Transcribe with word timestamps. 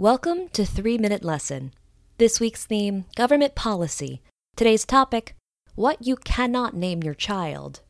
Welcome 0.00 0.48
to 0.50 0.64
3 0.64 0.96
Minute 0.98 1.24
Lesson. 1.24 1.72
This 2.18 2.38
week's 2.38 2.64
theme 2.64 3.06
Government 3.16 3.56
Policy. 3.56 4.22
Today's 4.54 4.84
topic 4.84 5.34
What 5.74 6.06
you 6.06 6.14
cannot 6.14 6.72
name 6.72 7.02
your 7.02 7.14
child. 7.14 7.80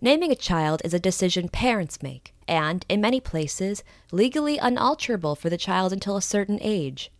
Naming 0.00 0.32
a 0.32 0.34
child 0.34 0.82
is 0.84 0.92
a 0.92 0.98
decision 0.98 1.48
parents 1.48 2.02
make, 2.02 2.34
and, 2.48 2.84
in 2.88 3.00
many 3.00 3.20
places, 3.20 3.84
legally 4.10 4.58
unalterable 4.58 5.36
for 5.36 5.48
the 5.48 5.56
child 5.56 5.92
until 5.92 6.16
a 6.16 6.22
certain 6.22 6.58
age. 6.60 7.12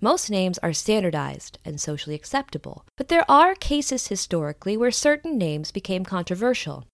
Most 0.00 0.30
names 0.30 0.58
are 0.58 0.72
standardized 0.72 1.58
and 1.64 1.80
socially 1.80 2.14
acceptable, 2.14 2.84
but 2.96 3.08
there 3.08 3.28
are 3.28 3.56
cases 3.56 4.06
historically 4.06 4.76
where 4.76 4.92
certain 4.92 5.36
names 5.36 5.72
became 5.72 6.04
controversial. 6.04 6.86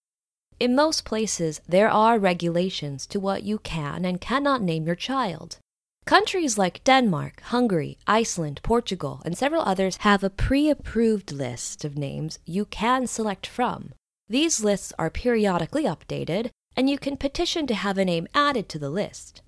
In 0.59 0.75
most 0.75 1.05
places, 1.05 1.61
there 1.69 1.91
are 1.91 2.19
regulations 2.19 3.07
to 3.09 3.21
what 3.21 3.43
you 3.43 3.59
can 3.59 4.07
and 4.07 4.19
cannot 4.19 4.63
name 4.63 4.87
your 4.87 4.97
child. 4.97 5.59
Countries 6.05 6.59
like 6.59 6.85
Denmark, 6.85 7.41
Hungary, 7.45 7.97
Iceland, 8.07 8.61
Portugal, 8.63 9.23
and 9.25 9.39
several 9.39 9.63
others 9.63 9.97
have 9.99 10.23
a 10.23 10.29
pre 10.29 10.69
approved 10.69 11.33
list 11.33 11.83
of 11.83 11.97
names 11.97 12.39
you 12.45 12.67
can 12.67 13.07
select 13.07 13.47
from. 13.47 13.95
These 14.29 14.63
lists 14.63 14.93
are 14.99 15.09
periodically 15.09 15.85
updated, 15.85 16.51
and 16.77 16.91
you 16.91 16.99
can 16.99 17.17
petition 17.17 17.67
to 17.69 17.75
have 17.75 17.97
a 17.97 18.05
name 18.05 18.29
added 18.35 18.69
to 18.69 18.79
the 18.79 18.91
list. 18.91 19.41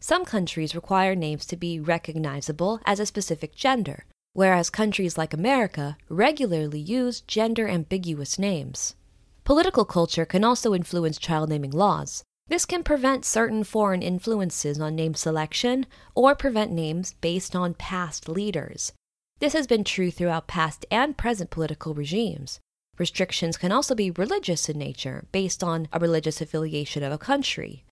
Some 0.00 0.24
countries 0.24 0.74
require 0.74 1.14
names 1.14 1.46
to 1.46 1.56
be 1.56 1.78
recognizable 1.78 2.80
as 2.84 2.98
a 2.98 3.06
specific 3.06 3.54
gender, 3.54 4.04
whereas 4.32 4.70
countries 4.70 5.16
like 5.16 5.32
America 5.32 5.96
regularly 6.08 6.80
use 6.80 7.20
gender 7.20 7.68
ambiguous 7.68 8.36
names. 8.36 8.96
Political 9.44 9.84
culture 9.84 10.26
can 10.26 10.42
also 10.42 10.74
influence 10.74 11.18
child 11.18 11.50
naming 11.50 11.70
laws. 11.70 12.24
This 12.48 12.64
can 12.64 12.82
prevent 12.82 13.26
certain 13.26 13.62
foreign 13.62 14.00
influences 14.00 14.80
on 14.80 14.96
name 14.96 15.12
selection 15.12 15.84
or 16.14 16.34
prevent 16.34 16.72
names 16.72 17.14
based 17.20 17.54
on 17.54 17.74
past 17.74 18.26
leaders. 18.26 18.92
This 19.38 19.52
has 19.52 19.66
been 19.66 19.84
true 19.84 20.10
throughout 20.10 20.48
past 20.48 20.86
and 20.90 21.16
present 21.16 21.50
political 21.50 21.92
regimes. 21.92 22.58
Restrictions 22.96 23.58
can 23.58 23.70
also 23.70 23.94
be 23.94 24.10
religious 24.10 24.68
in 24.68 24.78
nature, 24.78 25.26
based 25.30 25.62
on 25.62 25.88
a 25.92 26.00
religious 26.00 26.40
affiliation 26.40 27.02
of 27.02 27.12
a 27.12 27.18
country. 27.18 27.84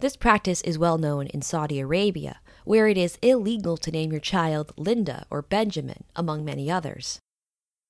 This 0.00 0.16
practice 0.16 0.62
is 0.62 0.78
well 0.78 0.96
known 0.96 1.26
in 1.26 1.42
Saudi 1.42 1.78
Arabia, 1.78 2.40
where 2.64 2.88
it 2.88 2.96
is 2.96 3.18
illegal 3.20 3.76
to 3.76 3.90
name 3.90 4.10
your 4.10 4.20
child 4.20 4.72
Linda 4.76 5.26
or 5.30 5.42
Benjamin, 5.42 6.04
among 6.16 6.44
many 6.44 6.70
others. 6.70 7.20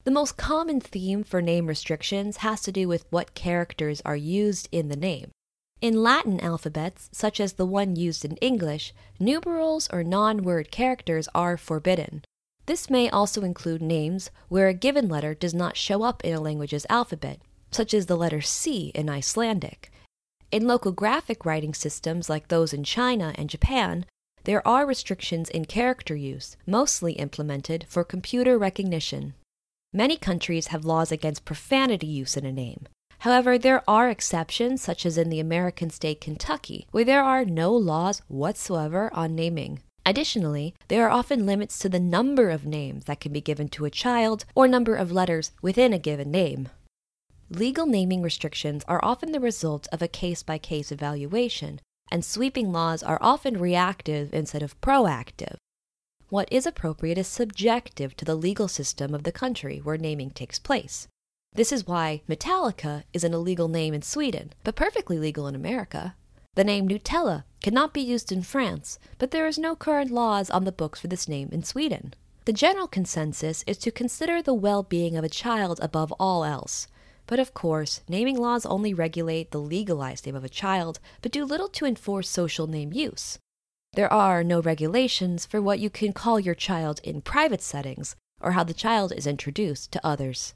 The 0.05 0.11
most 0.11 0.37
common 0.37 0.81
theme 0.81 1.23
for 1.23 1.41
name 1.41 1.67
restrictions 1.67 2.39
has 2.39 2.61
to 2.63 2.73
do 2.73 2.89
with 2.89 3.07
what 3.11 3.35
characters 3.35 4.03
are 4.05 4.17
used 4.17 4.69
in 4.73 4.89
the 4.89 4.97
name. 4.97 5.31
In 5.81 6.03
Latin 6.03 6.41
alphabets, 6.41 7.09
such 7.13 7.39
as 7.39 7.53
the 7.53 7.67
one 7.67 7.95
used 7.95 8.25
in 8.25 8.37
English, 8.39 8.93
numerals 9.21 9.89
or 9.93 10.03
non 10.03 10.43
word 10.43 10.73
characters 10.73 11.29
are 11.37 11.57
forbidden. 11.57 12.25
This 12.67 12.91
may 12.91 13.09
also 13.09 13.43
include 13.43 13.81
names 13.81 14.31
where 14.49 14.67
a 14.67 14.75
given 14.75 15.09
letter 15.09 15.35
does 15.35 15.55
not 15.55 15.77
show 15.77 16.03
up 16.03 16.25
in 16.25 16.35
a 16.35 16.41
language's 16.41 16.85
alphabet, 16.91 17.41
such 17.71 17.95
as 17.95 18.07
the 18.07 18.17
letter 18.17 18.41
C 18.41 18.91
in 18.93 19.09
Icelandic. 19.09 19.93
In 20.51 20.65
logographic 20.65 21.45
writing 21.45 21.75
systems 21.75 22.29
like 22.29 22.49
those 22.49 22.73
in 22.73 22.83
China 22.83 23.33
and 23.37 23.49
Japan, 23.49 24.05
there 24.45 24.67
are 24.67 24.85
restrictions 24.85 25.49
in 25.49 25.65
character 25.65 26.17
use, 26.17 26.57
mostly 26.67 27.13
implemented 27.13 27.87
for 27.89 28.03
computer 28.03 28.59
recognition. 28.59 29.35
Many 29.93 30.17
countries 30.17 30.69
have 30.69 30.85
laws 30.85 31.13
against 31.13 31.45
profanity 31.45 32.07
use 32.07 32.37
in 32.37 32.45
a 32.45 32.53
name. 32.53 32.89
However, 33.21 33.59
there 33.59 33.83
are 33.89 34.09
exceptions, 34.09 34.81
such 34.81 35.05
as 35.05 35.19
in 35.19 35.29
the 35.29 35.41
American 35.41 35.91
state 35.91 36.21
Kentucky, 36.21 36.87
where 36.93 37.05
there 37.05 37.25
are 37.25 37.45
no 37.45 37.73
laws 37.73 38.23
whatsoever 38.29 39.11
on 39.13 39.35
naming. 39.35 39.81
Additionally, 40.07 40.75
there 40.87 41.07
are 41.07 41.11
often 41.11 41.45
limits 41.45 41.79
to 41.81 41.89
the 41.89 42.01
number 42.01 42.49
of 42.49 42.65
names 42.65 43.05
that 43.05 43.21
can 43.21 43.33
be 43.33 43.41
given 43.41 43.69
to 43.69 43.85
a 43.85 43.91
child 43.91 44.45
or 44.55 44.69
number 44.69 44.95
of 44.95 45.13
letters 45.13 45.51
within 45.61 45.93
a 45.93 45.99
given 45.99 46.31
name. 46.31 46.69
Legal 47.51 47.87
naming 47.87 48.23
restrictions 48.23 48.85
are 48.87 49.05
often 49.05 49.33
the 49.33 49.41
result 49.41 49.89
of 49.91 50.01
a 50.01 50.09
case 50.09 50.43
by 50.43 50.57
case 50.57 50.93
evaluation, 50.93 51.81
and 52.11 52.25
sweeping 52.25 52.73
laws 52.73 53.03
are 53.03 53.19
often 53.21 53.59
reactive 53.59 54.33
instead 54.33 54.63
of 54.63 54.81
proactive. 54.81 55.57
What 56.31 56.51
is 56.53 56.67
appropriate 56.67 57.19
is 57.19 57.27
subjective 57.27 58.17
to 58.17 58.25
the 58.25 58.35
legal 58.35 58.69
system 58.69 59.15
of 59.15 59.25
the 59.25 59.33
country 59.33 59.79
where 59.79 59.99
naming 59.99 60.31
takes 60.31 60.59
place. 60.59 61.09
This 61.53 61.73
is 61.73 61.87
why 61.87 62.23
Metallica 62.29 63.03
is 63.13 63.25
an 63.25 63.35
illegal 63.35 63.69
name 63.69 63.93
in 63.93 64.03
Sweden, 64.03 64.53
but 64.63 64.77
perfectly 64.77 65.19
legal 65.19 65.47
in 65.49 65.55
America. 65.55 66.15
The 66.55 66.65
name 66.65 66.89
Nutella 66.89 67.45
cannot 67.63 67.93
be 67.93 68.01
used 68.01 68.31
in 68.31 68.43
France, 68.43 68.99
but 69.19 69.31
there 69.31 69.47
is 69.47 69.59
no 69.59 69.75
current 69.75 70.11
laws 70.11 70.51
on 70.51 70.65
the 70.65 70.73
books 70.73 71.01
for 71.01 71.09
this 71.09 71.29
name 71.29 71.49
in 71.51 71.63
Sweden. 71.63 72.15
The 72.45 72.53
general 72.53 72.87
consensus 72.87 73.65
is 73.67 73.77
to 73.79 73.91
consider 73.91 74.41
the 74.41 74.55
well 74.55 74.83
being 74.83 75.17
of 75.17 75.25
a 75.25 75.29
child 75.29 75.79
above 75.83 76.13
all 76.13 76.45
else. 76.45 76.87
But 77.27 77.39
of 77.39 77.55
course, 77.55 78.01
naming 78.09 78.39
laws 78.39 78.65
only 78.65 78.95
regulate 78.95 79.51
the 79.51 79.61
legalized 79.61 80.27
name 80.27 80.35
of 80.35 80.45
a 80.45 80.49
child, 80.49 80.99
but 81.23 81.33
do 81.33 81.45
little 81.45 81.69
to 81.69 81.85
enforce 81.85 82.29
social 82.29 82.67
name 82.67 82.93
use. 82.93 83.39
There 83.93 84.13
are 84.13 84.43
no 84.43 84.63
regulations 84.63 85.45
for 85.45 85.61
what 85.61 85.79
you 85.79 85.91
can 85.91 86.13
call 86.13 86.41
your 86.41 86.55
child 86.55 87.01
in 87.05 87.21
private 87.21 87.63
settings, 87.63 88.17
or 88.41 88.53
how 88.53 88.65
the 88.65 88.73
child 88.73 89.13
is 89.13 89.27
introduced 89.27 89.93
to 89.93 90.07
others. 90.07 90.55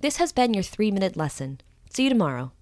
This 0.00 0.18
has 0.18 0.30
been 0.30 0.52
your 0.52 0.62
three 0.62 0.90
minute 0.90 1.16
lesson. 1.16 1.60
See 1.88 2.04
you 2.04 2.10
tomorrow. 2.10 2.52